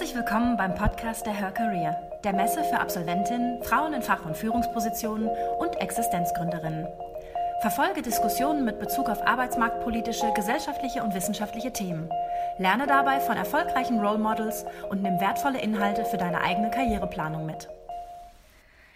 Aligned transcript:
Herzlich 0.00 0.16
willkommen 0.16 0.56
beim 0.56 0.74
Podcast 0.74 1.26
der 1.26 1.34
Her 1.34 1.52
Career, 1.52 1.94
der 2.24 2.32
Messe 2.32 2.64
für 2.64 2.80
Absolventinnen, 2.80 3.62
Frauen 3.62 3.92
in 3.92 4.00
Fach- 4.00 4.24
und 4.24 4.34
Führungspositionen 4.34 5.28
und 5.58 5.78
Existenzgründerinnen. 5.78 6.88
Verfolge 7.60 8.00
Diskussionen 8.00 8.64
mit 8.64 8.78
Bezug 8.78 9.10
auf 9.10 9.20
arbeitsmarktpolitische, 9.26 10.32
gesellschaftliche 10.34 11.02
und 11.02 11.12
wissenschaftliche 11.12 11.74
Themen. 11.74 12.08
Lerne 12.56 12.86
dabei 12.86 13.20
von 13.20 13.36
erfolgreichen 13.36 14.00
Role 14.00 14.16
Models 14.16 14.64
und 14.88 15.02
nimm 15.02 15.20
wertvolle 15.20 15.60
Inhalte 15.60 16.06
für 16.06 16.16
deine 16.16 16.40
eigene 16.40 16.70
Karriereplanung 16.70 17.44
mit. 17.44 17.68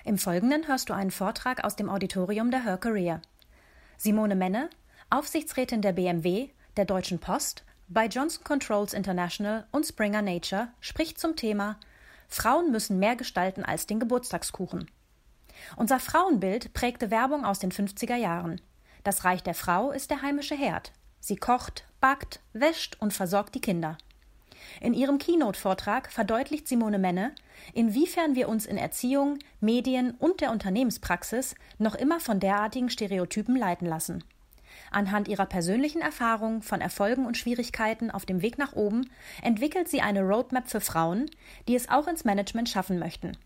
Im 0.06 0.16
Folgenden 0.16 0.68
hörst 0.68 0.88
du 0.88 0.94
einen 0.94 1.10
Vortrag 1.10 1.64
aus 1.64 1.76
dem 1.76 1.90
Auditorium 1.90 2.50
der 2.50 2.64
Her 2.64 2.78
Career. 2.78 3.20
Simone 3.98 4.36
Menne, 4.36 4.70
Aufsichtsrätin 5.10 5.82
der 5.82 5.92
BMW, 5.92 6.48
der 6.78 6.86
Deutschen 6.86 7.18
Post, 7.18 7.62
bei 7.88 8.06
Johnson 8.06 8.44
Controls 8.44 8.94
International 8.94 9.66
und 9.70 9.84
Springer 9.84 10.22
Nature, 10.22 10.68
spricht 10.80 11.18
zum 11.18 11.36
Thema 11.36 11.78
Frauen 12.28 12.72
müssen 12.72 12.98
mehr 12.98 13.16
gestalten 13.16 13.64
als 13.64 13.86
den 13.86 14.00
Geburtstagskuchen. 14.00 14.90
Unser 15.76 16.00
Frauenbild 16.00 16.72
prägte 16.72 17.10
Werbung 17.10 17.44
aus 17.44 17.58
den 17.58 17.70
50er 17.70 18.16
Jahren. 18.16 18.60
Das 19.04 19.24
Reich 19.24 19.42
der 19.42 19.54
Frau 19.54 19.92
ist 19.92 20.10
der 20.10 20.22
heimische 20.22 20.56
Herd. 20.56 20.92
Sie 21.20 21.36
kocht, 21.36 21.84
backt, 22.00 22.40
wäscht 22.52 22.96
und 23.00 23.12
versorgt 23.12 23.54
die 23.54 23.60
Kinder. 23.60 23.98
In 24.80 24.94
ihrem 24.94 25.18
Keynote-Vortrag 25.18 26.10
verdeutlicht 26.10 26.66
Simone 26.66 26.98
Menne, 26.98 27.34
inwiefern 27.72 28.34
wir 28.34 28.48
uns 28.48 28.66
in 28.66 28.78
Erziehung, 28.78 29.38
Medien 29.60 30.12
und 30.12 30.40
der 30.40 30.50
Unternehmenspraxis 30.50 31.54
noch 31.78 31.94
immer 31.94 32.18
von 32.18 32.40
derartigen 32.40 32.90
Stereotypen 32.90 33.56
leiten 33.56 33.86
lassen. 33.86 34.24
Anhand 34.94 35.26
ihrer 35.26 35.46
persönlichen 35.46 36.00
Erfahrungen 36.00 36.62
von 36.62 36.80
Erfolgen 36.80 37.26
und 37.26 37.36
Schwierigkeiten 37.36 38.12
auf 38.12 38.26
dem 38.26 38.42
Weg 38.42 38.58
nach 38.58 38.74
oben 38.74 39.10
entwickelt 39.42 39.88
sie 39.88 40.00
eine 40.00 40.22
Roadmap 40.22 40.70
für 40.70 40.80
Frauen, 40.80 41.28
die 41.66 41.74
es 41.74 41.88
auch 41.88 42.06
ins 42.06 42.24
Management 42.24 42.68
schaffen 42.68 43.00
möchten. 43.00 43.36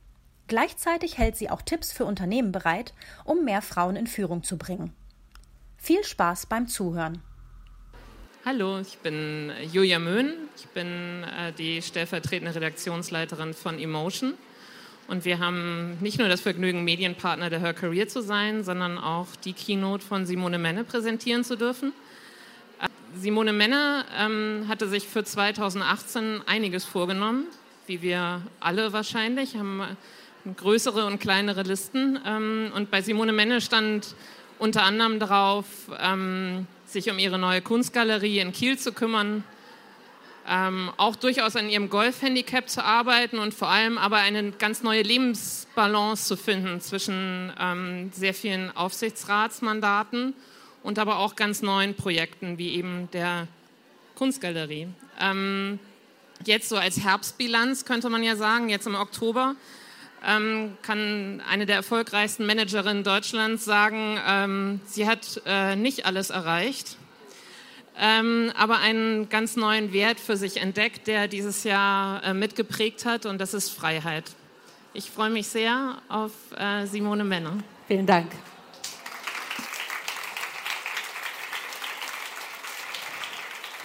Gleichzeitig 0.46 1.16
hält 1.16 1.36
sie 1.36 1.48
auch 1.48 1.62
Tipps 1.62 1.90
für 1.90 2.04
Unternehmen 2.04 2.52
bereit, 2.52 2.92
um 3.24 3.46
mehr 3.46 3.62
Frauen 3.62 3.96
in 3.96 4.06
Führung 4.06 4.42
zu 4.42 4.58
bringen. 4.58 4.92
Viel 5.78 6.04
Spaß 6.04 6.46
beim 6.46 6.68
Zuhören. 6.68 7.22
Hallo, 8.44 8.80
ich 8.80 8.98
bin 8.98 9.50
Julia 9.72 9.98
Möhn. 9.98 10.34
Ich 10.56 10.66
bin 10.68 11.24
äh, 11.24 11.52
die 11.52 11.80
stellvertretende 11.80 12.54
Redaktionsleiterin 12.54 13.54
von 13.54 13.78
Emotion. 13.78 14.34
Und 15.08 15.24
wir 15.24 15.38
haben 15.38 15.96
nicht 16.00 16.18
nur 16.18 16.28
das 16.28 16.42
Vergnügen, 16.42 16.84
Medienpartner 16.84 17.48
der 17.48 17.60
Her 17.60 17.72
Career 17.72 18.08
zu 18.08 18.20
sein, 18.20 18.62
sondern 18.62 18.98
auch 18.98 19.26
die 19.42 19.54
Keynote 19.54 20.04
von 20.04 20.26
Simone 20.26 20.58
Menne 20.58 20.84
präsentieren 20.84 21.44
zu 21.44 21.56
dürfen. 21.56 21.94
Äh, 22.78 22.88
Simone 23.16 23.54
Menne 23.54 24.04
ähm, 24.18 24.66
hatte 24.68 24.86
sich 24.86 25.08
für 25.08 25.24
2018 25.24 26.42
einiges 26.44 26.84
vorgenommen, 26.84 27.46
wie 27.86 28.02
wir 28.02 28.42
alle 28.60 28.92
wahrscheinlich, 28.92 29.56
haben 29.56 29.82
größere 30.58 31.06
und 31.06 31.18
kleinere 31.20 31.62
Listen. 31.62 32.18
Ähm, 32.26 32.70
und 32.74 32.90
bei 32.90 33.00
Simone 33.00 33.32
Menne 33.32 33.62
stand 33.62 34.14
unter 34.58 34.82
anderem 34.82 35.18
darauf, 35.18 35.64
ähm, 35.98 36.66
sich 36.84 37.10
um 37.10 37.18
ihre 37.18 37.38
neue 37.38 37.62
Kunstgalerie 37.62 38.40
in 38.40 38.52
Kiel 38.52 38.78
zu 38.78 38.92
kümmern, 38.92 39.42
ähm, 40.48 40.90
auch 40.96 41.16
durchaus 41.16 41.56
an 41.56 41.68
ihrem 41.68 41.90
Golfhandicap 41.90 42.68
zu 42.68 42.84
arbeiten 42.84 43.38
und 43.38 43.54
vor 43.54 43.68
allem 43.68 43.98
aber 43.98 44.16
eine 44.16 44.52
ganz 44.52 44.82
neue 44.82 45.02
Lebensbalance 45.02 46.26
zu 46.26 46.36
finden 46.36 46.80
zwischen 46.80 47.52
sehr 48.12 48.34
vielen 48.34 48.74
Aufsichtsratsmandaten 48.76 50.34
und 50.82 50.98
aber 50.98 51.18
auch 51.18 51.36
ganz 51.36 51.62
neuen 51.62 51.94
Projekten 51.94 52.58
wie 52.58 52.74
eben 52.74 53.08
der 53.12 53.48
Kunstgalerie. 54.14 54.88
jetzt 56.44 56.68
so 56.68 56.76
als 56.76 57.00
Herbstbilanz 57.00 57.84
könnte 57.84 58.08
man 58.08 58.22
ja 58.22 58.36
sagen, 58.36 58.68
jetzt 58.68 58.86
im 58.86 58.94
Oktober 58.94 59.54
ähm, 60.26 60.76
kann 60.82 61.42
eine 61.48 61.66
der 61.66 61.76
erfolgreichsten 61.76 62.46
Managerinnen 62.46 63.04
Deutschlands 63.04 63.64
sagen, 63.64 64.18
ähm, 64.26 64.80
sie 64.84 65.06
hat 65.06 65.40
äh, 65.46 65.76
nicht 65.76 66.06
alles 66.06 66.30
erreicht, 66.30 66.96
ähm, 67.98 68.52
aber 68.56 68.78
einen 68.78 69.28
ganz 69.28 69.56
neuen 69.56 69.92
Wert 69.92 70.20
für 70.20 70.36
sich 70.36 70.58
entdeckt, 70.58 71.06
der 71.06 71.28
dieses 71.28 71.64
Jahr 71.64 72.22
äh, 72.22 72.34
mitgeprägt 72.34 73.04
hat, 73.04 73.26
und 73.26 73.38
das 73.38 73.54
ist 73.54 73.70
Freiheit. 73.70 74.24
Ich 74.94 75.10
freue 75.10 75.30
mich 75.30 75.48
sehr 75.48 75.98
auf 76.08 76.32
äh, 76.56 76.86
Simone 76.86 77.24
Männer. 77.24 77.58
Vielen 77.86 78.06
Dank. 78.06 78.30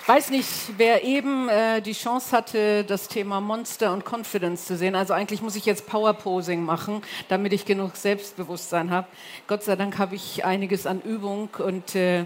Ich 0.04 0.10
weiß 0.10 0.32
nicht, 0.32 0.50
wer 0.76 1.06
eben 1.06 1.48
äh, 1.48 1.82
die 1.82 1.94
Chance 1.94 2.36
hatte, 2.36 2.84
das 2.84 3.08
Thema 3.08 3.40
Monster 3.40 3.94
und 3.94 4.04
Confidence 4.04 4.66
zu 4.66 4.76
sehen. 4.76 4.96
Also 4.96 5.14
eigentlich 5.14 5.42
muss 5.42 5.56
ich 5.56 5.66
jetzt 5.66 5.88
Powerposing 5.88 6.62
machen, 6.62 7.02
damit 7.30 7.54
ich 7.54 7.64
genug 7.64 7.96
Selbstbewusstsein 7.96 8.92
habe. 8.92 9.08
Gott 9.48 9.64
sei 9.64 9.78
Dank 9.78 9.98
habe 9.98 10.16
ich 10.16 10.44
einiges 10.44 10.88
an 10.88 11.00
Übung 11.02 11.48
und 11.58 11.96
äh, 11.96 12.26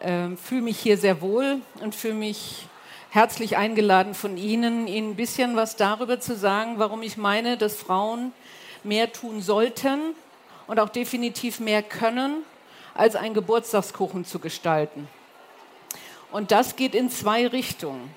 äh, 0.00 0.36
fühle 0.36 0.62
mich 0.62 0.78
hier 0.78 0.98
sehr 0.98 1.20
wohl 1.20 1.60
und 1.80 1.94
fühle 1.94 2.14
mich 2.14 2.66
herzlich 3.10 3.56
eingeladen 3.56 4.14
von 4.14 4.36
Ihnen, 4.36 4.86
Ihnen 4.86 5.10
ein 5.10 5.16
bisschen 5.16 5.56
was 5.56 5.76
darüber 5.76 6.20
zu 6.20 6.36
sagen, 6.36 6.74
warum 6.78 7.02
ich 7.02 7.16
meine, 7.16 7.56
dass 7.56 7.76
Frauen 7.76 8.32
mehr 8.84 9.12
tun 9.12 9.40
sollten 9.40 10.14
und 10.66 10.78
auch 10.80 10.88
definitiv 10.88 11.60
mehr 11.60 11.82
können, 11.82 12.42
als 12.94 13.16
einen 13.16 13.34
Geburtstagskuchen 13.34 14.24
zu 14.24 14.38
gestalten. 14.38 15.08
Und 16.30 16.50
das 16.50 16.76
geht 16.76 16.94
in 16.94 17.10
zwei 17.10 17.46
Richtungen. 17.46 18.10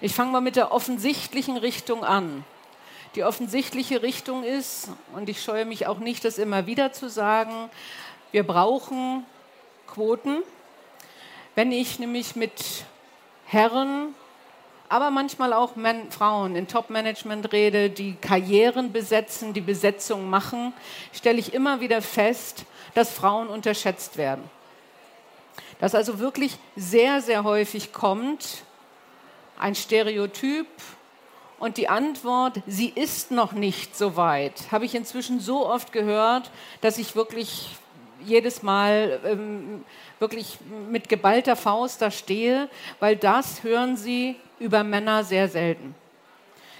Ich 0.00 0.14
fange 0.14 0.32
mal 0.32 0.40
mit 0.40 0.56
der 0.56 0.72
offensichtlichen 0.72 1.56
Richtung 1.56 2.04
an. 2.04 2.44
Die 3.14 3.24
offensichtliche 3.24 4.02
Richtung 4.02 4.42
ist, 4.42 4.88
und 5.14 5.28
ich 5.28 5.42
scheue 5.42 5.64
mich 5.66 5.86
auch 5.86 5.98
nicht, 5.98 6.24
das 6.24 6.38
immer 6.38 6.66
wieder 6.66 6.92
zu 6.92 7.08
sagen, 7.08 7.70
wir 8.32 8.44
brauchen 8.44 9.24
Quoten. 9.86 10.42
Wenn 11.54 11.70
ich 11.70 12.00
nämlich 12.00 12.34
mit 12.34 12.84
Herren, 13.46 14.14
aber 14.88 15.10
manchmal 15.10 15.52
auch 15.52 15.76
Men 15.76 16.10
Frauen 16.10 16.56
in 16.56 16.66
Top-Management 16.66 17.52
rede, 17.52 17.90
die 17.90 18.14
Karrieren 18.14 18.90
besetzen, 18.92 19.52
die 19.52 19.60
Besetzung 19.60 20.28
machen, 20.28 20.72
stelle 21.12 21.38
ich 21.38 21.54
immer 21.54 21.80
wieder 21.80 22.02
fest, 22.02 22.64
dass 22.94 23.12
Frauen 23.12 23.48
unterschätzt 23.48 24.16
werden. 24.16 24.42
Dass 25.78 25.94
also 25.94 26.18
wirklich 26.18 26.58
sehr, 26.74 27.20
sehr 27.20 27.44
häufig 27.44 27.92
kommt 27.92 28.64
ein 29.56 29.76
Stereotyp 29.76 30.66
und 31.60 31.76
die 31.76 31.88
Antwort, 31.88 32.60
sie 32.66 32.88
ist 32.88 33.30
noch 33.30 33.52
nicht 33.52 33.96
so 33.96 34.16
weit, 34.16 34.72
habe 34.72 34.84
ich 34.84 34.94
inzwischen 34.96 35.38
so 35.38 35.68
oft 35.68 35.92
gehört, 35.92 36.50
dass 36.80 36.98
ich 36.98 37.14
wirklich 37.14 37.76
jedes 38.24 38.62
Mal 38.62 39.20
ähm, 39.24 39.84
wirklich 40.18 40.58
mit 40.90 41.08
geballter 41.08 41.56
Faust 41.56 42.02
da 42.02 42.10
stehe, 42.10 42.68
weil 43.00 43.16
das 43.16 43.62
hören 43.62 43.96
sie 43.96 44.36
über 44.58 44.84
Männer 44.84 45.24
sehr 45.24 45.48
selten. 45.48 45.94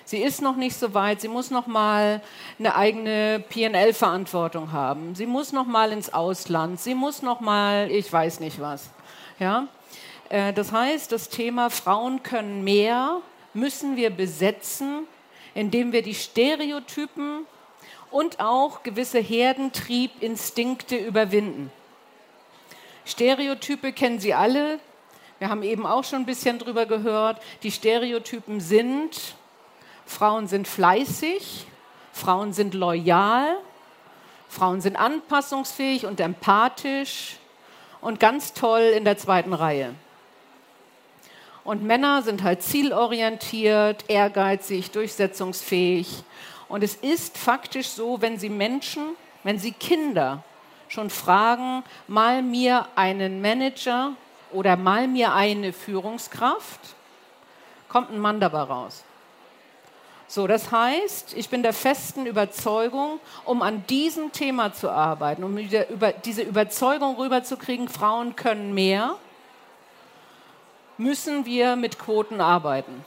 Sie 0.07 0.19
ist 0.19 0.43
noch 0.43 0.57
nicht 0.57 0.77
so 0.77 0.93
weit, 0.93 1.23
sie 1.23 1.29
muss 1.29 1.51
noch 1.51 1.67
mal 1.67 2.21
eine 2.59 2.75
eigene 2.77 3.43
PNL-Verantwortung 3.49 4.71
haben. 4.73 5.15
Sie 5.15 5.25
muss 5.25 5.53
noch 5.53 5.67
mal 5.67 5.93
ins 5.93 6.13
Ausland, 6.13 6.79
sie 6.79 6.95
muss 6.95 7.23
noch 7.23 7.41
mal, 7.41 7.91
ich 7.91 8.13
weiß 8.13 8.41
nicht 8.41 8.61
was. 8.61 8.91
Ja? 9.39 9.67
Äh, 10.29 10.53
das 10.53 10.73
heißt, 10.73 11.11
das 11.11 11.31
Thema 11.31 11.71
Frauen 11.71 12.23
können 12.23 12.65
mehr 12.65 13.21
müssen 13.55 13.97
wir 13.97 14.11
besetzen, 14.11 15.07
indem 15.55 15.93
wir 15.93 16.03
die 16.03 16.15
Stereotypen 16.15 17.47
und 18.15 18.39
auch 18.39 18.85
gewisse 18.85 19.19
Herdentriebinstinkte 19.19 20.95
überwinden. 20.95 21.73
Stereotype 23.05 23.93
kennen 23.93 24.21
Sie 24.21 24.33
alle. 24.33 24.79
Wir 25.41 25.49
haben 25.49 25.65
eben 25.65 25.85
auch 25.85 26.05
schon 26.05 26.21
ein 26.21 26.25
bisschen 26.25 26.61
drüber 26.61 26.87
gehört. 26.87 27.43
Die 27.65 27.73
Stereotypen 27.73 28.61
sind, 28.61 29.35
Frauen 30.07 30.47
sind 30.47 30.69
fleißig, 30.69 31.67
Frauen 32.13 32.53
sind 32.53 32.75
loyal, 32.75 33.57
Frauen 34.49 34.81
sind 34.81 34.95
anpassungsfähig 34.95 36.07
und 36.07 36.21
empathisch 36.21 37.39
und 38.01 38.21
ganz 38.21 38.53
toll 38.53 38.93
in 38.97 39.05
der 39.05 39.19
zweiten 39.19 39.53
Reihe. 39.53 39.93
Und 41.65 41.83
Männer 41.83 42.23
sind 42.23 42.45
halt 42.45 42.63
zielorientiert, 42.63 44.05
ehrgeizig, 44.07 44.93
durchsetzungsfähig. 44.93 46.23
Und 46.69 46.83
es 46.83 46.95
ist 46.97 47.37
faktisch 47.39 47.89
so, 47.89 48.21
wenn 48.21 48.39
Sie 48.39 48.49
Menschen, 48.49 49.17
wenn 49.43 49.59
Sie 49.59 49.73
Kinder 49.73 50.43
schon 50.89 51.11
fragen, 51.11 51.83
mal 52.07 52.43
mir 52.43 52.87
einen 52.95 53.41
Manager 53.41 54.13
oder 54.53 54.77
mal 54.77 55.09
mir 55.09 55.33
eine 55.35 55.73
Führungskraft, 55.73 56.81
kommt 57.89 58.11
ein 58.11 58.19
Mann 58.19 58.41
dabei 58.41 58.63
raus. 58.63 59.05
So, 60.27 60.47
das 60.47 60.73
heißt, 60.73 61.35
ich 61.37 61.49
bin 61.49 61.63
der 61.63 61.73
festen 61.73 62.27
Überzeugung, 62.27 63.21
um 63.45 63.63
an 63.63 63.87
diesem 63.87 64.33
Thema 64.33 64.73
zu 64.73 64.91
arbeiten, 64.91 65.45
um 65.45 65.57
diese 66.25 66.43
Überzeugung 66.43 67.17
rüberzukriegen, 67.17 67.89
Frauen 67.89 68.35
können 68.35 68.75
mehr, 68.75 69.17
müssen 70.97 71.45
wir 71.45 71.77
mit 71.77 71.99
Quoten 71.99 72.41
arbeiten. 72.41 73.05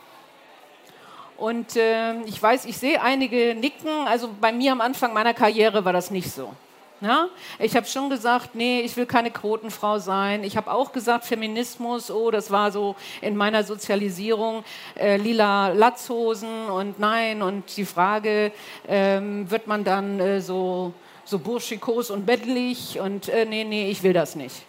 Und 1.37 1.75
äh, 1.75 2.19
ich 2.21 2.41
weiß, 2.41 2.65
ich 2.65 2.77
sehe 2.77 3.01
einige 3.01 3.53
nicken. 3.53 3.89
Also 4.07 4.29
bei 4.41 4.51
mir 4.51 4.71
am 4.71 4.81
Anfang 4.81 5.13
meiner 5.13 5.33
Karriere 5.33 5.85
war 5.85 5.93
das 5.93 6.09
nicht 6.09 6.31
so. 6.31 6.51
Ja? 6.99 7.27
Ich 7.59 7.75
habe 7.75 7.85
schon 7.85 8.09
gesagt, 8.09 8.55
nee, 8.55 8.81
ich 8.81 8.97
will 8.97 9.05
keine 9.05 9.29
Quotenfrau 9.29 9.99
sein. 9.99 10.43
Ich 10.43 10.57
habe 10.57 10.71
auch 10.71 10.91
gesagt, 10.91 11.25
Feminismus, 11.25 12.09
oh, 12.09 12.31
das 12.31 12.49
war 12.49 12.71
so 12.71 12.95
in 13.21 13.37
meiner 13.37 13.63
Sozialisierung, 13.63 14.63
äh, 14.95 15.17
lila 15.17 15.69
Latzhosen 15.69 16.69
und 16.69 16.99
nein. 16.99 17.43
Und 17.43 17.77
die 17.77 17.85
Frage, 17.85 18.51
ähm, 18.87 19.49
wird 19.51 19.67
man 19.67 19.83
dann 19.83 20.19
äh, 20.19 20.41
so, 20.41 20.93
so 21.23 21.37
burschikos 21.37 22.09
und 22.09 22.25
bettlich? 22.25 22.99
Und 22.99 23.29
äh, 23.29 23.45
nee, 23.45 23.63
nee, 23.63 23.91
ich 23.91 24.01
will 24.01 24.13
das 24.13 24.35
nicht. 24.35 24.63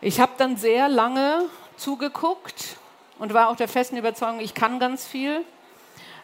Ich 0.00 0.20
habe 0.20 0.32
dann 0.38 0.56
sehr 0.56 0.88
lange 0.88 1.46
zugeguckt 1.76 2.76
und 3.18 3.34
war 3.34 3.48
auch 3.48 3.56
der 3.56 3.68
festen 3.68 3.96
Überzeugung, 3.96 4.40
ich 4.40 4.54
kann 4.54 4.78
ganz 4.78 5.06
viel 5.06 5.44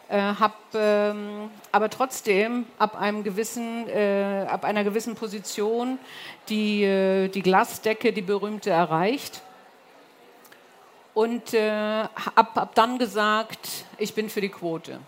äh, 0.09 0.17
habe 0.19 0.53
ähm, 0.75 1.49
aber 1.71 1.89
trotzdem 1.89 2.65
ab, 2.77 2.99
einem 2.99 3.23
gewissen, 3.23 3.87
äh, 3.87 4.45
ab 4.49 4.65
einer 4.65 4.83
gewissen 4.83 5.15
Position 5.15 5.97
die, 6.49 6.83
äh, 6.83 7.29
die 7.29 7.41
Glasdecke, 7.41 8.13
die 8.13 8.21
berühmte, 8.21 8.69
erreicht. 8.69 9.41
Und 11.13 11.53
äh, 11.53 11.69
ab, 12.35 12.57
ab 12.57 12.71
dann 12.75 12.97
gesagt, 12.97 13.85
ich 13.97 14.13
bin 14.13 14.29
für 14.29 14.41
die 14.41 14.49
Quote. 14.49 14.99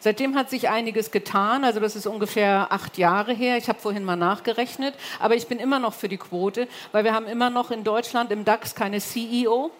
Seitdem 0.00 0.36
hat 0.36 0.48
sich 0.48 0.68
einiges 0.68 1.10
getan, 1.10 1.64
also 1.64 1.80
das 1.80 1.96
ist 1.96 2.06
ungefähr 2.06 2.68
acht 2.70 2.98
Jahre 2.98 3.32
her. 3.32 3.56
Ich 3.56 3.68
habe 3.68 3.80
vorhin 3.80 4.04
mal 4.04 4.16
nachgerechnet, 4.16 4.94
aber 5.20 5.34
ich 5.34 5.48
bin 5.48 5.58
immer 5.58 5.78
noch 5.80 5.94
für 5.94 6.08
die 6.08 6.16
Quote, 6.16 6.68
weil 6.92 7.04
wir 7.04 7.12
haben 7.12 7.26
immer 7.26 7.50
noch 7.50 7.70
in 7.70 7.84
Deutschland 7.84 8.30
im 8.30 8.44
DAX 8.44 8.74
keine 8.74 9.00
CEO. 9.00 9.72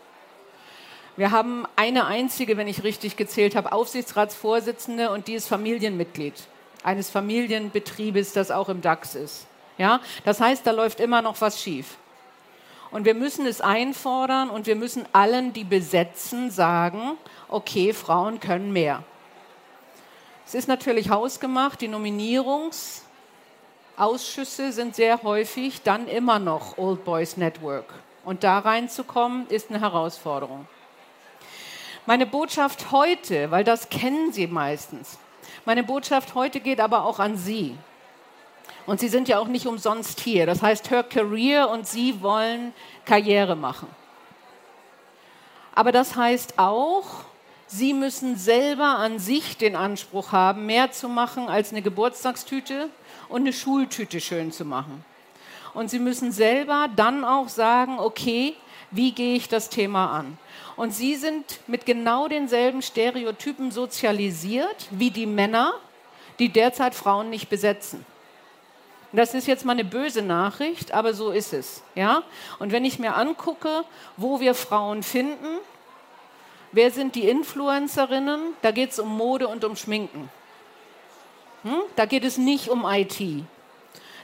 Wir 1.17 1.31
haben 1.31 1.67
eine 1.77 2.07
einzige, 2.07 2.57
wenn 2.57 2.69
ich 2.69 2.85
richtig 2.85 3.17
gezählt 3.17 3.55
habe, 3.55 3.73
Aufsichtsratsvorsitzende 3.73 5.11
und 5.11 5.29
die 5.29 5.35
ist 5.35 5.49
Familienmitglied 5.49 6.35
eines 6.83 7.11
Familienbetriebes, 7.11 8.33
das 8.33 8.51
auch 8.51 8.69
im 8.69 8.81
DAX 8.81 9.15
ist. 9.15 9.47
Ja? 9.79 10.01
Das 10.25 10.41
heißt, 10.41 10.67
da 10.67 10.73
läuft 10.73 10.99
immer 11.01 11.23
noch 11.23 11.41
was 11.41 11.63
schief. 11.63 11.97
Und 12.91 13.05
wir 13.05 13.15
müssen 13.15 13.47
es 13.47 13.61
einfordern 13.61 14.51
und 14.51 14.67
wir 14.67 14.75
müssen 14.77 15.07
allen, 15.13 15.53
die 15.53 15.63
besetzen, 15.65 16.51
sagen, 16.51 17.17
okay, 17.49 17.93
Frauen 17.95 18.41
können 18.41 18.73
mehr. 18.73 19.03
Es 20.47 20.55
ist 20.55 20.69
natürlich 20.69 21.09
hausgemacht, 21.09 21.81
die 21.81 21.89
Nominierungsausschüsse 21.89 24.73
sind 24.73 24.95
sehr 24.95 25.23
häufig 25.23 25.81
dann 25.83 26.07
immer 26.09 26.39
noch 26.39 26.77
Old 26.77 27.05
Boys 27.05 27.39
Network. 27.39 27.87
Und 28.25 28.45
da 28.45 28.59
reinzukommen, 28.59 29.49
ist 29.49 29.71
eine 29.71 29.81
Herausforderung. 29.81 30.67
Meine 32.05 32.27
Botschaft 32.27 32.91
heute, 32.91 33.53
weil 33.53 33.63
das 33.63 33.89
kennen 33.89 34.33
Sie 34.33 34.49
meistens, 34.49 35.19
meine 35.65 35.85
Botschaft 35.85 36.35
heute 36.35 36.59
geht 36.59 36.81
aber 36.81 37.05
auch 37.05 37.21
an 37.21 37.37
Sie. 37.37 37.77
Und 38.87 38.99
Sie 38.99 39.09
sind 39.09 39.29
ja 39.29 39.39
auch 39.39 39.47
nicht 39.47 39.67
umsonst 39.67 40.19
hier. 40.19 40.45
Das 40.45 40.61
heißt, 40.61 40.91
Her 40.91 41.05
Career 41.05 41.71
und 41.71 41.87
Sie 41.87 42.21
wollen 42.21 42.75
Karriere 43.05 43.55
machen. 43.55 43.87
Aber 45.73 45.93
das 45.93 46.17
heißt 46.17 46.59
auch, 46.59 47.05
Sie 47.69 47.95
müssen 47.95 48.37
selber 48.37 48.99
an 48.99 49.21
sich 49.21 49.57
den 49.57 49.77
Anspruch 49.77 50.33
haben, 50.33 50.67
mehr 50.67 50.91
zu 50.91 51.09
machen 51.09 51.49
als 51.49 51.71
eine 51.71 51.81
Geburtstagstüte 51.81 52.89
und 53.29 53.43
eine 53.43 53.53
Schultüte 53.53 54.21
schön 54.21 54.51
zu 54.51 54.65
machen. 54.65 55.05
Und 55.73 55.89
Sie 55.89 56.01
müssen 56.01 56.33
selber 56.33 56.89
dann 56.97 57.25
auch 57.25 57.49
sagen, 57.49 57.99
okay, 57.99 58.55
wie 58.93 59.13
gehe 59.13 59.35
ich 59.35 59.49
das 59.49 59.69
Thema 59.69 60.13
an? 60.13 60.39
Und 60.77 60.95
sie 60.95 61.17
sind 61.17 61.61
mit 61.67 61.87
genau 61.87 62.29
denselben 62.29 62.83
Stereotypen 62.83 63.71
sozialisiert 63.71 64.87
wie 64.91 65.11
die 65.11 65.27
Männer, 65.27 65.75
die 66.39 66.49
derzeit 66.49 66.95
Frauen 66.95 67.31
nicht 67.31 67.49
besetzen. 67.49 68.05
Das 69.13 69.35
ist 69.35 69.47
jetzt 69.47 69.67
mal 69.67 69.73
eine 69.73 69.85
böse 69.85 70.23
Nachricht, 70.23 70.93
aber 70.93 71.13
so 71.13 71.31
ist 71.31 71.53
es. 71.53 71.83
Ja? 71.95 72.23
Und 72.59 72.73
wenn 72.73 72.85
ich 72.85 72.99
mir 72.99 73.15
angucke, 73.15 73.85
wo 74.17 74.41
wir 74.41 74.55
Frauen 74.55 75.03
finden, 75.03 75.59
wer 76.73 76.91
sind 76.91 77.15
die 77.15 77.29
Influencerinnen? 77.29 78.41
Da 78.63 78.71
geht 78.71 78.93
es 78.93 78.99
um 78.99 79.15
Mode 79.15 79.49
und 79.49 79.65
um 79.65 79.77
Schminken. 79.77 80.31
Hm? 81.63 81.83
Da 81.97 82.07
geht 82.07 82.25
es 82.25 82.39
nicht 82.39 82.71
um 82.71 82.87
IT. 82.87 83.45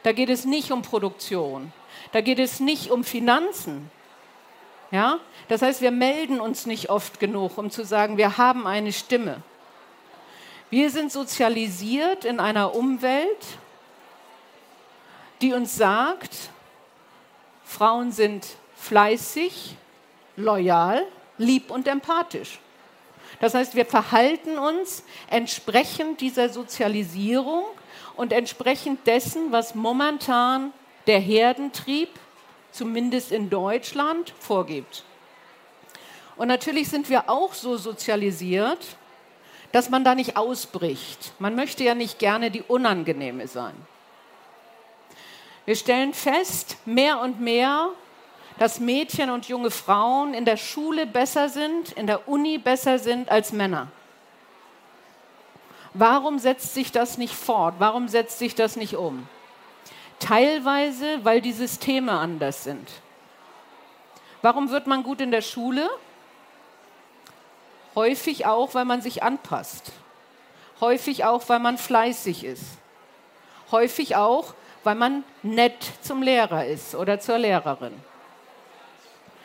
Da 0.03 0.13
geht 0.13 0.31
es 0.31 0.47
nicht 0.47 0.71
um 0.71 0.81
Produktion. 0.81 1.73
Da 2.13 2.23
geht 2.23 2.39
es 2.39 2.59
nicht 2.59 2.91
um 2.91 3.05
Finanzen. 3.05 3.91
Ja? 4.91 5.19
Das 5.49 5.63
heißt, 5.63 5.81
wir 5.81 5.91
melden 5.91 6.41
uns 6.41 6.67
nicht 6.67 6.91
oft 6.91 7.21
genug, 7.21 7.59
um 7.59 7.71
zu 7.71 7.85
sagen, 7.85 8.17
wir 8.17 8.39
haben 8.39 8.67
eine 8.67 8.93
Stimme. 8.93 9.43
Wir 10.71 10.91
sind 10.91 11.13
sozialisiert 11.13 12.25
in 12.25 12.41
einer 12.41 12.75
Umwelt, 12.75 13.47
die 15.41 15.53
uns 15.53 15.77
sagt, 15.77 16.51
Frauen 17.65 18.13
sind 18.13 18.47
fleißig, 18.77 19.77
loyal, 20.37 21.05
lieb 21.39 21.71
und 21.71 21.89
empathisch. 21.89 22.59
Das 23.41 23.55
heißt, 23.55 23.75
wir 23.75 23.87
verhalten 23.87 24.59
uns 24.59 25.05
entsprechend 25.31 26.21
dieser 26.21 26.49
Sozialisierung 26.49 27.65
und 28.17 28.33
entsprechend 28.33 29.07
dessen, 29.07 29.53
was 29.53 29.75
momentan 29.75 30.73
der 31.07 31.21
Herdentrieb 31.21 32.09
zumindest 32.71 33.33
in 33.33 33.51
Deutschland, 33.51 34.33
vorgibt. 34.39 35.05
Und 36.37 36.49
natürlich 36.49 36.89
sind 36.89 37.11
wir 37.11 37.29
auch 37.29 37.53
so 37.53 37.77
sozialisiert, 37.77 38.97
dass 39.73 39.91
man 39.91 40.05
da 40.05 40.15
nicht 40.15 40.37
ausbricht. 40.37 41.33
Man 41.39 41.55
möchte 41.55 41.85
ja 41.85 41.95
nicht 41.95 42.19
gerne 42.19 42.51
die 42.51 42.63
Unangenehme 42.63 43.49
sein. 43.49 43.75
Wir 45.67 45.77
stellen 45.77 46.15
fest, 46.15 46.77
mehr 46.87 47.21
und 47.21 47.41
mehr, 47.41 47.91
dass 48.59 48.81
Mädchen 48.81 49.31
und 49.31 49.49
junge 49.49 49.71
Frauen 49.71 50.33
in 50.33 50.45
der 50.45 50.57
Schule 50.57 51.07
besser 51.07 51.49
sind, 51.49 51.93
in 51.93 52.07
der 52.07 52.29
Uni 52.29 52.59
besser 52.59 52.99
sind 52.99 53.31
als 53.31 53.53
Männer. 53.53 53.89
Warum 55.95 56.39
setzt 56.39 56.75
sich 56.75 56.93
das 56.93 57.19
nicht 57.19 57.35
fort? 57.35 57.75
Warum 57.79 58.09
setzt 58.09 58.39
sich 58.39 58.55
das 58.55 58.77
nicht 58.77 58.97
um? 58.97 59.29
Teilweise, 60.21 61.25
weil 61.25 61.41
die 61.41 61.53
Systeme 61.53 62.13
anders 62.13 62.65
sind. 62.65 62.89
Warum 64.43 64.71
wird 64.71 64.87
man 64.87 65.03
gut 65.03 65.21
in 65.21 65.31
der 65.31 65.43
Schule? 65.43 65.89
Häufig 67.95 68.47
auch, 68.47 68.75
weil 68.75 68.85
man 68.85 69.03
sich 69.03 69.23
anpasst. 69.23 69.93
Häufig 70.81 71.25
auch, 71.25 71.49
weil 71.49 71.59
man 71.59 71.79
fleißig 71.79 72.45
ist. 72.45 72.65
Häufig 73.71 74.17
auch, 74.17 74.55
weil 74.85 74.95
man 74.95 75.25
nett 75.43 75.77
zum 76.03 76.23
Lehrer 76.23 76.67
ist 76.67 76.95
oder 76.95 77.19
zur 77.19 77.39
Lehrerin. 77.39 77.93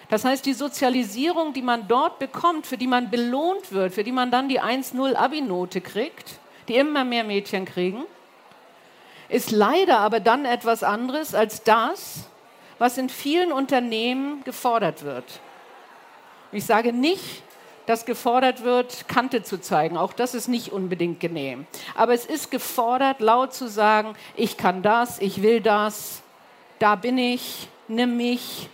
Das 0.09 0.25
heißt, 0.25 0.45
die 0.45 0.53
Sozialisierung, 0.53 1.53
die 1.53 1.63
man 1.63 1.88
dort 1.88 2.19
bekommt, 2.19 2.67
für 2.67 2.77
die 2.77 2.88
man 2.88 3.09
belohnt 3.09 3.71
wird, 3.71 3.93
für 3.93 4.03
die 4.03 4.12
man 4.12 4.29
dann 4.29 4.47
die 4.47 4.62
1-0 4.62 5.15
Abi-Note 5.15 5.81
kriegt, 5.81 6.39
die 6.67 6.75
immer 6.75 7.03
mehr 7.03 7.24
Mädchen 7.24 7.65
kriegen, 7.65 8.03
ist 9.29 9.51
leider 9.51 9.99
aber 9.99 10.19
dann 10.19 10.45
etwas 10.45 10.83
anderes 10.83 11.33
als 11.35 11.63
das, 11.63 12.27
was 12.79 12.97
in 12.97 13.09
vielen 13.09 13.51
Unternehmen 13.51 14.43
gefordert 14.43 15.03
wird. 15.03 15.39
Ich 16.51 16.65
sage 16.65 16.93
nicht, 16.93 17.43
dass 17.85 18.05
gefordert 18.05 18.63
wird, 18.63 19.07
Kante 19.07 19.43
zu 19.43 19.59
zeigen. 19.59 19.97
Auch 19.97 20.13
das 20.13 20.35
ist 20.35 20.47
nicht 20.47 20.71
unbedingt 20.71 21.19
genehm. 21.19 21.65
Aber 21.95 22.13
es 22.13 22.25
ist 22.25 22.51
gefordert, 22.51 23.19
laut 23.19 23.53
zu 23.53 23.67
sagen, 23.67 24.15
ich 24.35 24.57
kann 24.57 24.81
das, 24.81 25.19
ich 25.19 25.41
will 25.41 25.61
das, 25.61 26.21
da 26.79 26.95
bin 26.95 27.17
ich, 27.17 27.67
nimm 27.87 28.17
mich. 28.17 28.69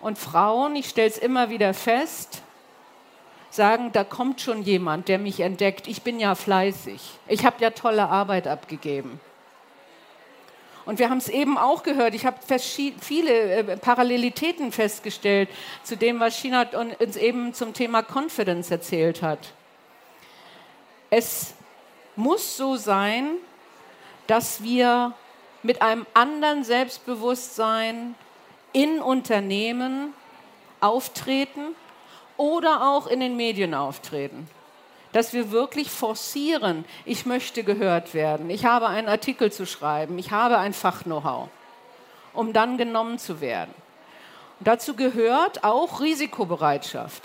Und 0.00 0.18
Frauen, 0.18 0.74
ich 0.76 0.88
stelle 0.88 1.08
es 1.08 1.18
immer 1.18 1.50
wieder 1.50 1.74
fest, 1.74 2.42
sagen, 3.50 3.92
da 3.92 4.04
kommt 4.04 4.40
schon 4.40 4.62
jemand, 4.62 5.08
der 5.08 5.18
mich 5.18 5.40
entdeckt. 5.40 5.86
Ich 5.88 6.02
bin 6.02 6.18
ja 6.20 6.34
fleißig. 6.34 7.00
Ich 7.28 7.44
habe 7.44 7.56
ja 7.60 7.70
tolle 7.70 8.08
Arbeit 8.08 8.46
abgegeben. 8.46 9.20
Und 10.86 10.98
wir 10.98 11.10
haben 11.10 11.18
es 11.18 11.28
eben 11.28 11.58
auch 11.58 11.82
gehört, 11.82 12.14
ich 12.14 12.26
habe 12.26 12.38
viele 13.00 13.32
äh, 13.32 13.76
Parallelitäten 13.76 14.72
festgestellt 14.72 15.48
zu 15.82 15.96
dem, 15.96 16.20
was 16.20 16.36
China 16.36 16.66
uns 16.98 17.16
eben 17.16 17.54
zum 17.54 17.74
Thema 17.74 18.02
Confidence 18.02 18.70
erzählt 18.70 19.22
hat. 19.22 19.52
Es 21.10 21.54
muss 22.16 22.56
so 22.56 22.76
sein, 22.76 23.32
dass 24.26 24.62
wir 24.62 25.12
mit 25.62 25.82
einem 25.82 26.06
anderen 26.14 26.64
Selbstbewusstsein 26.64 28.14
in 28.72 29.00
Unternehmen 29.00 30.14
auftreten 30.80 31.74
oder 32.36 32.88
auch 32.88 33.06
in 33.06 33.20
den 33.20 33.36
Medien 33.36 33.74
auftreten 33.74 34.48
dass 35.12 35.32
wir 35.32 35.50
wirklich 35.50 35.90
forcieren, 35.90 36.84
ich 37.04 37.26
möchte 37.26 37.64
gehört 37.64 38.14
werden, 38.14 38.50
ich 38.50 38.64
habe 38.64 38.86
einen 38.86 39.08
Artikel 39.08 39.50
zu 39.50 39.66
schreiben, 39.66 40.18
ich 40.18 40.30
habe 40.30 40.58
ein 40.58 40.72
Fach-Know-how, 40.72 41.48
um 42.32 42.52
dann 42.52 42.78
genommen 42.78 43.18
zu 43.18 43.40
werden. 43.40 43.74
Und 44.60 44.68
dazu 44.68 44.94
gehört 44.94 45.64
auch 45.64 46.00
Risikobereitschaft. 46.00 47.22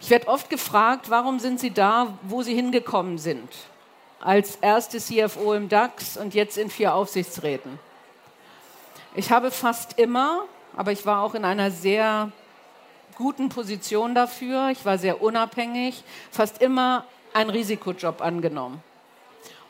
Ich 0.00 0.10
werde 0.10 0.28
oft 0.28 0.50
gefragt, 0.50 1.10
warum 1.10 1.38
sind 1.38 1.58
Sie 1.58 1.72
da, 1.72 2.18
wo 2.22 2.42
Sie 2.42 2.54
hingekommen 2.54 3.18
sind? 3.18 3.50
Als 4.20 4.56
erste 4.56 4.98
CFO 4.98 5.54
im 5.54 5.68
DAX 5.68 6.16
und 6.16 6.34
jetzt 6.34 6.58
in 6.58 6.70
vier 6.70 6.94
Aufsichtsräten. 6.94 7.78
Ich 9.14 9.30
habe 9.30 9.50
fast 9.50 9.98
immer, 9.98 10.44
aber 10.76 10.92
ich 10.92 11.06
war 11.06 11.22
auch 11.22 11.34
in 11.34 11.44
einer 11.44 11.70
sehr 11.70 12.30
guten 13.16 13.48
Position 13.48 14.14
dafür, 14.14 14.68
ich 14.70 14.84
war 14.84 14.98
sehr 14.98 15.22
unabhängig, 15.22 16.04
fast 16.30 16.60
immer 16.60 17.04
einen 17.32 17.50
Risikojob 17.50 18.20
angenommen. 18.20 18.82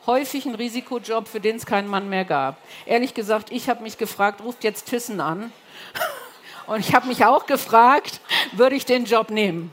Häufig 0.05 0.45
einen 0.45 0.55
Risikojob, 0.55 1.27
für 1.27 1.39
den 1.39 1.55
es 1.55 1.65
keinen 1.65 1.87
Mann 1.87 2.09
mehr 2.09 2.25
gab. 2.25 2.57
Ehrlich 2.85 3.13
gesagt, 3.13 3.51
ich 3.51 3.69
habe 3.69 3.83
mich 3.83 3.97
gefragt, 3.97 4.41
ruft 4.41 4.63
jetzt 4.63 4.87
Thyssen 4.87 5.19
an. 5.21 5.51
Und 6.67 6.81
ich 6.81 6.93
habe 6.93 7.07
mich 7.07 7.23
auch 7.23 7.45
gefragt, 7.45 8.19
würde 8.51 8.75
ich 8.75 8.83
den 8.83 9.05
Job 9.05 9.29
nehmen? 9.29 9.71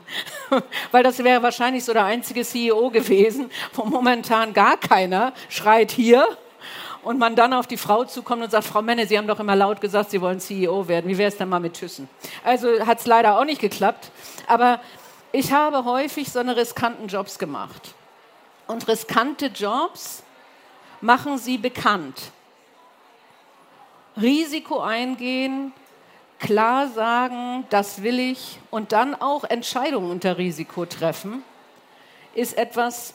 Weil 0.92 1.02
das 1.02 1.22
wäre 1.24 1.42
wahrscheinlich 1.42 1.84
so 1.84 1.92
der 1.92 2.04
einzige 2.04 2.44
CEO 2.44 2.90
gewesen, 2.90 3.50
wo 3.72 3.84
momentan 3.84 4.52
gar 4.54 4.76
keiner 4.76 5.32
schreit 5.48 5.90
hier 5.90 6.24
und 7.04 7.18
man 7.18 7.36
dann 7.36 7.52
auf 7.52 7.66
die 7.66 7.76
Frau 7.76 8.04
zukommt 8.04 8.42
und 8.42 8.50
sagt, 8.50 8.64
Frau 8.64 8.82
Menne, 8.82 9.06
Sie 9.06 9.16
haben 9.16 9.26
doch 9.26 9.38
immer 9.38 9.54
laut 9.54 9.80
gesagt, 9.80 10.10
Sie 10.10 10.20
wollen 10.20 10.40
CEO 10.40 10.88
werden. 10.88 11.08
Wie 11.08 11.18
wäre 11.18 11.28
es 11.28 11.36
denn 11.36 11.48
mal 11.48 11.60
mit 11.60 11.74
Thyssen? 11.74 12.08
Also 12.42 12.68
hat 12.86 13.00
es 13.00 13.06
leider 13.06 13.38
auch 13.38 13.44
nicht 13.44 13.60
geklappt. 13.60 14.10
Aber 14.46 14.80
ich 15.32 15.52
habe 15.52 15.84
häufig 15.84 16.32
so 16.32 16.38
eine 16.38 16.56
riskanten 16.56 17.08
Jobs 17.08 17.38
gemacht. 17.38 17.94
Und 18.66 18.88
riskante 18.88 19.46
Jobs 19.46 20.22
machen 21.00 21.38
Sie 21.38 21.58
bekannt. 21.58 22.32
Risiko 24.20 24.80
eingehen, 24.80 25.72
klar 26.38 26.88
sagen, 26.88 27.66
das 27.70 28.02
will 28.02 28.18
ich 28.18 28.58
und 28.70 28.92
dann 28.92 29.14
auch 29.14 29.44
Entscheidungen 29.44 30.10
unter 30.10 30.38
Risiko 30.38 30.86
treffen, 30.86 31.42
ist 32.34 32.56
etwas, 32.56 33.14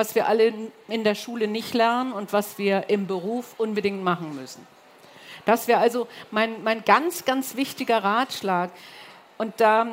was 0.00 0.14
wir 0.14 0.26
alle 0.26 0.54
in 0.88 1.04
der 1.04 1.14
Schule 1.14 1.46
nicht 1.46 1.74
lernen 1.74 2.14
und 2.14 2.32
was 2.32 2.56
wir 2.56 2.88
im 2.88 3.06
Beruf 3.06 3.54
unbedingt 3.58 4.02
machen 4.02 4.34
müssen. 4.34 4.66
Das 5.44 5.68
wäre 5.68 5.78
also 5.78 6.08
mein, 6.30 6.62
mein 6.62 6.86
ganz, 6.86 7.26
ganz 7.26 7.54
wichtiger 7.54 8.02
Ratschlag. 8.02 8.70
Und 9.36 9.60
da 9.60 9.86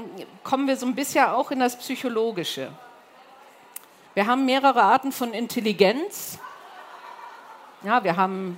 kommen 0.46 0.66
wir 0.66 0.78
so 0.78 0.86
ein 0.86 0.96
bisschen 0.96 1.26
auch 1.26 1.52
in 1.52 1.60
das 1.60 1.78
Psychologische. 1.78 2.72
Wir 4.14 4.28
haben 4.28 4.46
mehrere 4.46 4.82
Arten 4.82 5.12
von 5.12 5.34
Intelligenz. 5.34 6.40
Ja, 7.84 8.06
wir 8.06 8.16
haben, 8.16 8.58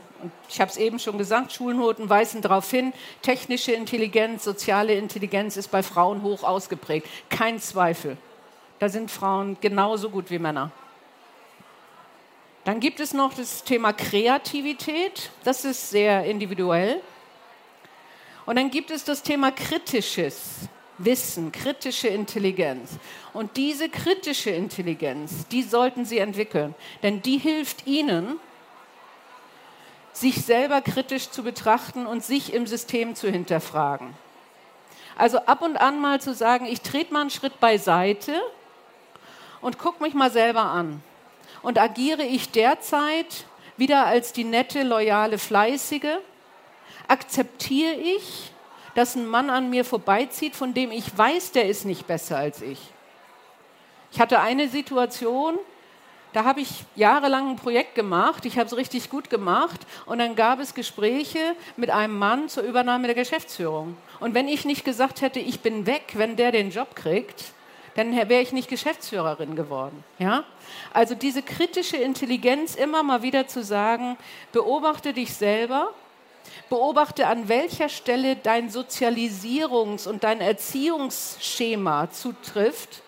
ich 0.50 0.62
habe 0.62 0.70
es 0.70 0.78
eben 0.78 1.00
schon 1.00 1.18
gesagt, 1.18 1.52
Schulnoten 1.52 2.12
weisen 2.12 2.44
darauf 2.44 2.70
hin, 2.70 2.94
technische 3.24 3.72
Intelligenz, 3.72 4.44
soziale 4.44 4.94
Intelligenz 4.94 5.58
ist 5.58 5.72
bei 5.72 5.82
Frauen 5.82 6.22
hoch 6.22 6.44
ausgeprägt. 6.44 7.08
Kein 7.32 7.60
Zweifel. 7.60 8.18
Da 8.78 8.88
sind 8.88 9.10
Frauen 9.10 9.58
genauso 9.60 10.12
gut 10.12 10.30
wie 10.30 10.38
Männer. 10.38 10.70
Dann 12.70 12.80
gibt 12.80 13.00
es 13.00 13.16
noch 13.16 13.34
das 13.34 13.64
Thema 13.64 13.94
Kreativität, 13.94 15.32
das 15.44 15.66
ist 15.66 15.90
sehr 15.90 16.26
individuell. 16.26 17.02
Und 18.46 18.58
dann 18.58 18.70
gibt 18.70 18.92
es 18.92 19.04
das 19.04 19.24
Thema 19.24 19.50
kritisches 19.52 20.70
Wissen, 21.00 21.52
kritische 21.52 22.10
Intelligenz. 22.10 22.92
Und 23.34 23.58
diese 23.58 23.90
kritische 23.90 24.52
Intelligenz, 24.52 25.48
die 25.48 25.64
sollten 25.64 26.06
Sie 26.06 26.20
entwickeln, 26.20 26.76
denn 27.02 27.24
die 27.24 27.40
hilft 27.40 27.88
Ihnen, 27.88 28.40
sich 30.14 30.36
selber 30.36 30.82
kritisch 30.82 31.32
zu 31.32 31.42
betrachten 31.42 32.06
und 32.06 32.24
sich 32.24 32.54
im 32.54 32.68
System 32.68 33.16
zu 33.16 33.32
hinterfragen. 33.32 34.14
Also 35.18 35.40
ab 35.40 35.64
und 35.64 35.76
an 35.78 36.00
mal 36.00 36.22
zu 36.22 36.36
sagen, 36.36 36.68
ich 36.68 36.82
trete 36.82 37.12
mal 37.14 37.22
einen 37.22 37.32
Schritt 37.32 37.60
beiseite 37.60 38.40
und 39.60 39.80
gucke 39.80 40.04
mich 40.04 40.14
mal 40.14 40.30
selber 40.30 40.66
an 40.66 41.02
und 41.62 41.78
agiere 41.78 42.24
ich 42.24 42.52
derzeit 42.52 43.46
wieder 43.78 44.06
als 44.06 44.34
die 44.34 44.44
nette, 44.44 44.84
loyale, 44.84 45.38
fleißige? 45.38 46.18
Akzeptiere 47.08 47.94
ich, 47.94 48.52
dass 48.96 49.16
ein 49.16 49.28
Mann 49.28 49.50
an 49.50 49.70
mir 49.70 49.86
vorbeizieht, 49.86 50.56
von 50.56 50.74
dem 50.74 50.92
ich 50.92 51.18
weiß, 51.18 51.52
der 51.52 51.68
ist 51.68 51.86
nicht 51.86 52.08
besser 52.08 52.38
als 52.38 52.62
ich? 52.62 52.80
Ich 54.12 54.20
hatte 54.20 54.40
eine 54.40 54.68
Situation, 54.68 55.58
da 56.34 56.44
habe 56.44 56.62
ich 56.62 56.86
jahrelang 56.96 57.52
ein 57.52 57.56
Projekt 57.56 57.96
gemacht, 57.96 58.46
ich 58.46 58.58
habe 58.58 58.68
es 58.68 58.78
richtig 58.78 59.10
gut 59.10 59.30
gemacht 59.30 59.80
und 60.06 60.20
dann 60.20 60.36
gab 60.36 60.60
es 60.60 60.74
Gespräche 60.74 61.56
mit 61.76 61.90
einem 61.90 62.18
Mann 62.18 62.50
zur 62.50 62.64
Übernahme 62.64 63.08
der 63.08 63.16
Geschäftsführung. 63.16 63.98
Und 64.20 64.34
wenn 64.34 64.48
ich 64.48 64.66
nicht 64.66 64.86
gesagt 64.86 65.22
hätte, 65.22 65.40
ich 65.40 65.62
bin 65.62 65.86
weg, 65.86 66.14
wenn 66.16 66.36
der 66.36 66.52
den 66.52 66.70
Job 66.70 66.96
kriegt, 66.96 67.54
dann 67.96 68.16
wäre 68.16 68.42
ich 68.42 68.52
nicht 68.52 68.70
Geschäftsführerin 68.70 69.56
geworden. 69.56 70.04
Ja? 70.18 70.44
Also 70.94 71.16
diese 71.16 71.42
kritische 71.42 71.98
Intelligenz 71.98 72.76
immer 72.76 73.04
mal 73.04 73.22
wieder 73.22 73.48
zu 73.48 73.64
sagen, 73.64 74.18
beobachte 74.52 75.14
dich 75.14 75.34
selber, 75.34 75.94
beobachte 76.70 77.28
an 77.28 77.48
welcher 77.48 77.90
Stelle 77.90 78.36
dein 78.36 78.70
Sozialisierungs- 78.70 80.08
und 80.08 80.24
dein 80.24 80.42
Erziehungsschema 80.42 82.12
zutrifft, 82.12 83.02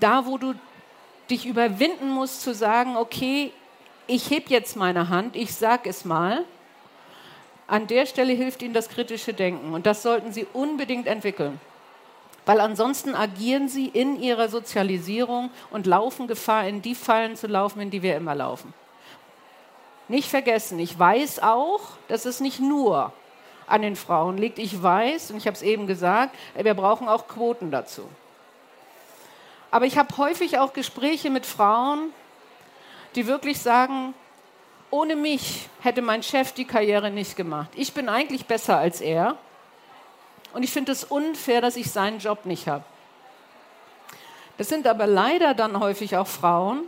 da 0.00 0.26
wo 0.26 0.38
du 0.38 0.54
dich 1.30 1.46
überwinden 1.46 2.08
musst 2.08 2.42
zu 2.42 2.54
sagen, 2.54 2.96
okay, 2.96 3.52
ich 4.06 4.30
heb 4.30 4.50
jetzt 4.50 4.76
meine 4.76 5.08
Hand, 5.08 5.36
ich 5.36 5.54
sag 5.54 5.86
es 5.86 6.04
mal. 6.04 6.44
An 7.66 7.86
der 7.86 8.04
Stelle 8.04 8.34
hilft 8.34 8.60
Ihnen 8.60 8.74
das 8.74 8.90
kritische 8.90 9.32
Denken 9.32 9.72
und 9.72 9.86
das 9.86 10.02
sollten 10.02 10.32
Sie 10.34 10.46
unbedingt 10.52 11.06
entwickeln 11.06 11.58
weil 12.46 12.60
ansonsten 12.60 13.14
agieren 13.14 13.68
sie 13.68 13.86
in 13.86 14.20
ihrer 14.20 14.48
Sozialisierung 14.48 15.50
und 15.70 15.86
laufen 15.86 16.26
Gefahr, 16.26 16.68
in 16.68 16.82
die 16.82 16.94
Fallen 16.94 17.36
zu 17.36 17.46
laufen, 17.46 17.80
in 17.80 17.90
die 17.90 18.02
wir 18.02 18.16
immer 18.16 18.34
laufen. 18.34 18.74
Nicht 20.08 20.28
vergessen, 20.28 20.78
ich 20.78 20.98
weiß 20.98 21.42
auch, 21.42 21.80
dass 22.08 22.26
es 22.26 22.40
nicht 22.40 22.60
nur 22.60 23.12
an 23.66 23.82
den 23.82 23.96
Frauen 23.96 24.36
liegt. 24.36 24.58
Ich 24.58 24.82
weiß, 24.82 25.30
und 25.30 25.38
ich 25.38 25.46
habe 25.46 25.56
es 25.56 25.62
eben 25.62 25.86
gesagt, 25.86 26.34
wir 26.54 26.74
brauchen 26.74 27.08
auch 27.08 27.26
Quoten 27.28 27.70
dazu. 27.70 28.02
Aber 29.70 29.86
ich 29.86 29.98
habe 29.98 30.16
häufig 30.18 30.58
auch 30.58 30.72
Gespräche 30.72 31.30
mit 31.30 31.46
Frauen, 31.46 32.12
die 33.14 33.26
wirklich 33.26 33.60
sagen, 33.60 34.14
ohne 34.90 35.16
mich 35.16 35.68
hätte 35.80 36.02
mein 36.02 36.22
Chef 36.22 36.52
die 36.52 36.64
Karriere 36.64 37.10
nicht 37.10 37.36
gemacht. 37.36 37.70
Ich 37.74 37.92
bin 37.92 38.08
eigentlich 38.08 38.46
besser 38.46 38.78
als 38.78 39.00
er. 39.00 39.36
Und 40.54 40.62
ich 40.62 40.70
finde 40.70 40.92
es 40.92 41.04
unfair, 41.04 41.60
dass 41.60 41.76
ich 41.76 41.90
seinen 41.90 42.20
Job 42.20 42.46
nicht 42.46 42.68
habe. 42.68 42.84
Das 44.56 44.68
sind 44.68 44.86
aber 44.86 45.06
leider 45.06 45.52
dann 45.52 45.80
häufig 45.80 46.16
auch 46.16 46.28
Frauen, 46.28 46.84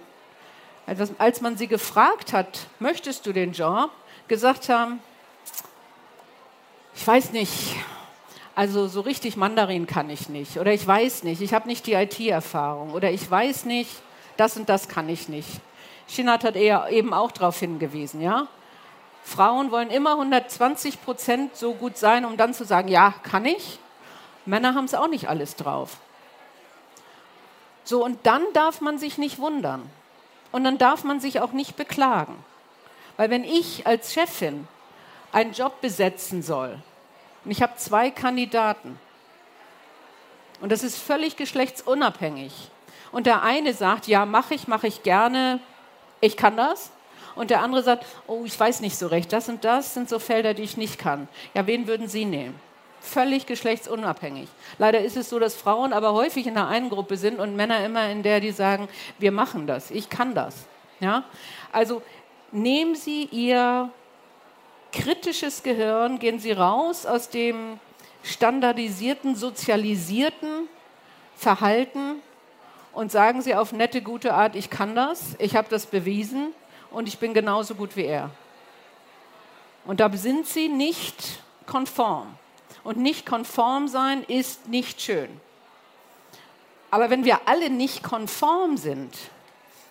als 1.18 1.40
man 1.40 1.56
sie 1.56 1.66
gefragt 1.66 2.32
hat, 2.32 2.66
möchtest 2.78 3.26
du 3.26 3.32
den 3.32 3.52
Job, 3.52 3.90
gesagt 4.28 4.68
haben, 4.68 5.00
ich 6.94 7.06
weiß 7.06 7.32
nicht, 7.32 7.75
also 8.54 8.87
so 8.87 9.00
richtig 9.00 9.37
Mandarin 9.37 9.87
kann 9.87 10.08
ich 10.11 10.28
nicht 10.28 10.58
oder 10.58 10.73
ich 10.73 10.87
weiß 10.87 11.25
nicht, 11.25 11.42
ich 11.42 11.52
habe 11.52 11.68
nicht 11.68 11.87
die 11.87 11.92
IT-Erfahrung 11.92 12.92
oder 12.92 13.11
ich 13.11 13.28
weiß 13.28 13.64
nicht, 13.64 13.90
das 14.37 14.56
und 14.56 14.68
das 14.68 14.88
kann 14.88 15.08
ich 15.08 15.28
nicht. 15.28 15.49
Shinat 16.08 16.44
hat 16.44 16.54
eher 16.56 16.88
eben 16.90 17.12
auch 17.12 17.32
darauf 17.32 17.58
hingewiesen, 17.58 18.23
ja. 18.23 18.46
Frauen 19.26 19.73
wollen 19.73 19.90
immer 19.90 20.12
120 20.12 21.02
Prozent 21.02 21.56
so 21.56 21.75
gut 21.75 21.99
sein, 21.99 22.25
um 22.25 22.37
dann 22.37 22.54
zu 22.54 22.64
sagen, 22.64 22.87
ja, 22.87 23.12
kann 23.25 23.45
ich. 23.45 23.80
Männer 24.45 24.75
haben 24.75 24.85
es 24.85 24.95
auch 24.95 25.09
nicht 25.09 25.28
alles 25.28 25.56
drauf. 25.56 25.97
So, 27.83 28.04
und 28.04 28.25
dann 28.25 28.45
darf 28.52 28.80
man 28.80 28.99
sich 28.99 29.18
nicht 29.18 29.40
wundern. 29.40 29.90
Und 30.52 30.62
dann 30.62 30.78
darf 30.78 31.02
man 31.02 31.18
sich 31.18 31.40
auch 31.40 31.50
nicht 31.50 31.75
beklagen. 31.75 32.37
Weil 33.16 33.28
wenn 33.28 33.42
ich 33.42 33.85
als 33.85 34.14
Chefin 34.14 34.68
einen 35.33 35.52
Job 35.52 35.80
besetzen 35.80 36.40
soll, 36.40 36.78
und 37.45 37.50
ich 37.50 37.62
habe 37.62 37.75
zwei 37.78 38.12
Kandidaten, 38.12 38.97
und 40.61 40.71
das 40.71 40.85
ist 40.85 40.99
völlig 40.99 41.37
geschlechtsunabhängig, 41.37 42.52
und 43.11 43.26
der 43.26 43.42
eine 43.42 43.75
sagt, 43.75 44.06
ja, 44.06 44.25
mache 44.25 44.54
ich, 44.54 44.68
mache 44.68 44.87
ich 44.87 45.02
gerne, 45.02 45.59
ich 46.21 46.37
kann 46.37 46.56
das, 46.56 46.92
und 47.36 47.50
der 47.50 47.62
andere 47.62 47.82
sagt, 47.82 48.04
oh, 48.26 48.42
ich 48.44 48.58
weiß 48.58 48.80
nicht 48.80 48.96
so 48.96 49.06
recht, 49.06 49.32
das 49.32 49.48
und 49.48 49.64
das 49.64 49.94
sind 49.94 50.08
so 50.08 50.18
Felder, 50.18 50.54
die 50.54 50.62
ich 50.62 50.76
nicht 50.76 50.98
kann. 50.98 51.28
Ja, 51.54 51.66
wen 51.66 51.86
würden 51.86 52.08
Sie 52.08 52.24
nehmen? 52.24 52.58
Völlig 53.00 53.46
geschlechtsunabhängig. 53.46 54.48
Leider 54.78 55.00
ist 55.00 55.16
es 55.16 55.28
so, 55.28 55.38
dass 55.38 55.54
Frauen 55.54 55.92
aber 55.92 56.14
häufig 56.14 56.46
in 56.46 56.54
der 56.54 56.66
einen 56.66 56.88
Gruppe 56.88 57.16
sind 57.16 57.38
und 57.38 57.54
Männer 57.54 57.84
immer 57.84 58.10
in 58.10 58.22
der, 58.22 58.40
die 58.40 58.50
sagen, 58.50 58.88
wir 59.18 59.30
machen 59.30 59.66
das, 59.66 59.90
ich 59.90 60.10
kann 60.10 60.34
das. 60.34 60.66
Ja? 60.98 61.24
Also 61.72 62.02
nehmen 62.50 62.96
Sie 62.96 63.24
Ihr 63.24 63.90
kritisches 64.92 65.62
Gehirn, 65.62 66.18
gehen 66.18 66.40
Sie 66.40 66.52
raus 66.52 67.06
aus 67.06 67.28
dem 67.28 67.78
standardisierten, 68.22 69.36
sozialisierten 69.36 70.68
Verhalten 71.36 72.22
und 72.92 73.12
sagen 73.12 73.42
Sie 73.42 73.54
auf 73.54 73.72
nette, 73.72 74.00
gute 74.00 74.32
Art, 74.32 74.56
ich 74.56 74.70
kann 74.70 74.96
das, 74.96 75.36
ich 75.38 75.54
habe 75.54 75.68
das 75.68 75.86
bewiesen 75.86 76.54
und 76.90 77.08
ich 77.08 77.18
bin 77.18 77.34
genauso 77.34 77.74
gut 77.74 77.96
wie 77.96 78.04
er. 78.04 78.30
Und 79.84 80.00
da 80.00 80.10
sind 80.12 80.46
sie 80.46 80.68
nicht 80.68 81.40
konform. 81.66 82.34
Und 82.84 82.98
nicht 82.98 83.26
konform 83.26 83.88
sein 83.88 84.22
ist 84.24 84.68
nicht 84.68 85.00
schön. 85.00 85.28
Aber 86.90 87.10
wenn 87.10 87.24
wir 87.24 87.40
alle 87.46 87.70
nicht 87.70 88.02
konform 88.02 88.76
sind, 88.76 89.14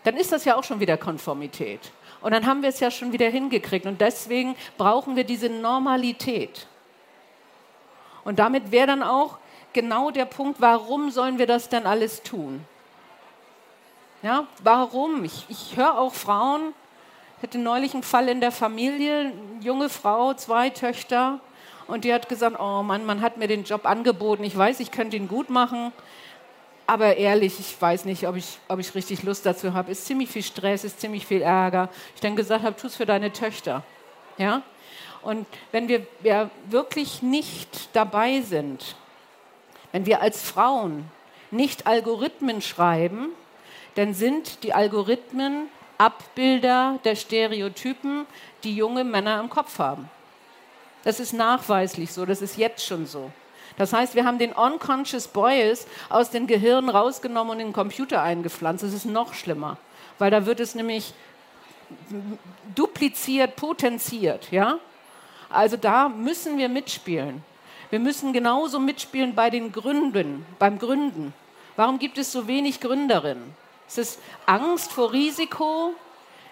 dann 0.03 0.17
ist 0.17 0.31
das 0.31 0.45
ja 0.45 0.55
auch 0.55 0.63
schon 0.63 0.79
wieder 0.79 0.97
Konformität. 0.97 1.91
Und 2.21 2.31
dann 2.31 2.45
haben 2.45 2.61
wir 2.61 2.69
es 2.69 2.79
ja 2.79 2.89
schon 2.89 3.11
wieder 3.11 3.29
hingekriegt. 3.29 3.85
Und 3.85 4.01
deswegen 4.01 4.55
brauchen 4.77 5.15
wir 5.15 5.23
diese 5.23 5.49
Normalität. 5.49 6.67
Und 8.23 8.39
damit 8.39 8.71
wäre 8.71 8.87
dann 8.87 9.03
auch 9.03 9.37
genau 9.73 10.09
der 10.09 10.25
Punkt, 10.25 10.59
warum 10.61 11.11
sollen 11.11 11.37
wir 11.37 11.47
das 11.47 11.69
denn 11.69 11.85
alles 11.85 12.23
tun? 12.23 12.65
Ja, 14.23 14.47
warum? 14.63 15.23
Ich, 15.23 15.45
ich 15.49 15.77
höre 15.77 15.99
auch 15.99 16.13
Frauen, 16.13 16.73
ich 17.37 17.43
hatte 17.43 17.57
neulich 17.57 17.93
einen 17.93 18.03
Fall 18.03 18.29
in 18.29 18.41
der 18.41 18.51
Familie, 18.51 19.19
eine 19.19 19.63
junge 19.63 19.89
Frau, 19.89 20.33
zwei 20.33 20.69
Töchter, 20.69 21.39
und 21.87 22.03
die 22.03 22.13
hat 22.13 22.29
gesagt, 22.29 22.59
oh 22.59 22.81
Mann, 22.81 23.05
man 23.05 23.21
hat 23.21 23.37
mir 23.37 23.47
den 23.47 23.63
Job 23.63 23.85
angeboten, 23.85 24.43
ich 24.43 24.57
weiß, 24.57 24.79
ich 24.79 24.91
könnte 24.91 25.17
ihn 25.17 25.27
gut 25.27 25.49
machen, 25.49 25.91
aber 26.87 27.17
ehrlich, 27.17 27.59
ich 27.59 27.79
weiß 27.79 28.05
nicht, 28.05 28.27
ob 28.27 28.35
ich, 28.35 28.59
ob 28.67 28.79
ich 28.79 28.93
richtig 28.93 29.23
Lust 29.23 29.45
dazu 29.45 29.73
habe. 29.73 29.91
Ist 29.91 30.05
ziemlich 30.05 30.29
viel 30.29 30.43
Stress, 30.43 30.83
ist 30.83 30.99
ziemlich 30.99 31.25
viel 31.25 31.41
Ärger. 31.41 31.89
Ich 32.13 32.21
dann 32.21 32.35
gesagt 32.35 32.63
habe, 32.63 32.75
tu 32.75 32.87
es 32.87 32.95
für 32.95 33.07
deine 33.07 33.33
Töchter. 33.33 33.83
Ja? 34.37 34.61
Und 35.23 35.47
wenn 35.71 35.87
wir 35.87 36.05
ja, 36.23 36.51
wirklich 36.69 37.23
nicht 37.23 37.89
dabei 37.93 38.41
sind, 38.41 38.95
wenn 39.91 40.05
wir 40.05 40.21
als 40.21 40.41
Frauen 40.43 41.05
nicht 41.49 41.87
Algorithmen 41.87 42.61
schreiben, 42.61 43.29
dann 43.95 44.13
sind 44.13 44.63
die 44.63 44.73
Algorithmen 44.73 45.69
Abbilder 45.97 46.99
der 47.03 47.15
Stereotypen, 47.15 48.25
die 48.63 48.75
junge 48.75 49.03
Männer 49.03 49.39
im 49.39 49.49
Kopf 49.49 49.79
haben. 49.79 50.09
Das 51.03 51.19
ist 51.19 51.33
nachweislich 51.33 52.11
so, 52.11 52.25
das 52.25 52.41
ist 52.41 52.57
jetzt 52.57 52.85
schon 52.85 53.05
so. 53.05 53.31
Das 53.77 53.93
heißt, 53.93 54.15
wir 54.15 54.25
haben 54.25 54.39
den 54.39 54.53
Unconscious 54.53 55.27
Bias 55.27 55.85
aus 56.09 56.29
den 56.29 56.47
Gehirnen 56.47 56.89
rausgenommen 56.89 57.53
und 57.53 57.59
in 57.59 57.67
den 57.67 57.73
Computer 57.73 58.21
eingepflanzt. 58.21 58.83
Das 58.83 58.93
ist 58.93 59.05
noch 59.05 59.33
schlimmer, 59.33 59.77
weil 60.17 60.31
da 60.31 60.45
wird 60.45 60.59
es 60.59 60.75
nämlich 60.75 61.13
dupliziert, 62.73 63.55
potenziert. 63.55 64.51
Ja? 64.51 64.79
Also 65.49 65.77
da 65.77 66.09
müssen 66.09 66.57
wir 66.57 66.69
mitspielen. 66.69 67.43
Wir 67.89 67.99
müssen 67.99 68.33
genauso 68.33 68.79
mitspielen 68.79 69.35
bei 69.35 69.49
den 69.49 69.71
Gründen, 69.71 70.45
beim 70.57 70.79
Gründen. 70.79 71.33
Warum 71.75 71.99
gibt 71.99 72.17
es 72.17 72.31
so 72.31 72.47
wenig 72.47 72.79
Gründerinnen? 72.79 73.53
Ist 73.87 73.97
es 73.97 74.19
Angst 74.45 74.91
vor 74.91 75.11
Risiko? 75.11 75.93